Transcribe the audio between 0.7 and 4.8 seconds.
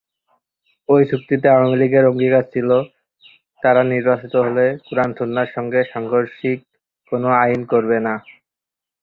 ওই চুক্তিতে আওয়ামী লীগের অঙ্গীকার ছিল, তারা নির্বাচিত হলে